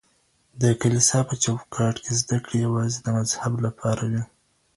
[0.61, 4.23] د کليسا په چوکاټ کي زده کړې يوازې د مذهب لپاره وې.